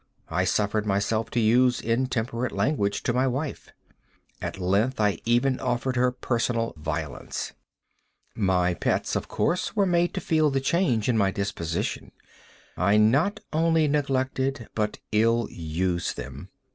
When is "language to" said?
2.53-3.13